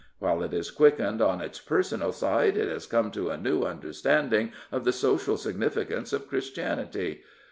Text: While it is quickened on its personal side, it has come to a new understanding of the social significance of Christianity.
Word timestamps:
While 0.17 0.41
it 0.41 0.51
is 0.51 0.71
quickened 0.71 1.21
on 1.21 1.41
its 1.41 1.59
personal 1.59 2.11
side, 2.11 2.57
it 2.57 2.67
has 2.69 2.87
come 2.87 3.11
to 3.11 3.29
a 3.29 3.37
new 3.37 3.61
understanding 3.65 4.51
of 4.71 4.83
the 4.83 4.91
social 4.91 5.37
significance 5.37 6.11
of 6.11 6.27
Christianity. 6.27 7.21